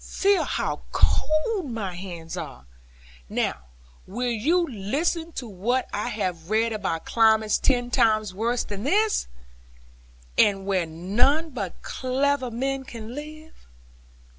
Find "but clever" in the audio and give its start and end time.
11.51-12.49